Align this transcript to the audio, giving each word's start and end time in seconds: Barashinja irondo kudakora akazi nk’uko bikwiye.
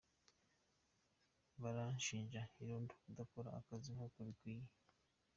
Barashinja 1.61 2.41
irondo 2.63 2.93
kudakora 3.01 3.49
akazi 3.59 3.89
nk’uko 3.95 4.17
bikwiye. 4.27 4.65